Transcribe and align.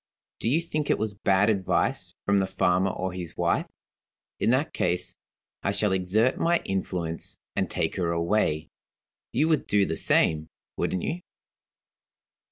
Do 0.39 0.49
you 0.49 0.61
think 0.61 0.89
it 0.89 0.97
was 0.97 1.13
bad 1.13 1.51
advice 1.51 2.15
from 2.25 2.39
the 2.39 2.47
farmer 2.47 2.89
or 2.89 3.13
his 3.13 3.37
wife? 3.37 3.67
In 4.39 4.49
that 4.49 4.73
case, 4.73 5.13
I 5.61 5.69
shall 5.71 5.91
exert 5.91 6.39
my 6.39 6.59
influence, 6.65 7.37
and 7.55 7.69
take 7.69 7.97
her 7.97 8.09
away. 8.11 8.67
You 9.31 9.47
would 9.49 9.67
do 9.67 9.85
the 9.85 9.97
same, 9.97 10.47
wouldn't 10.75 11.03
you? 11.03 11.21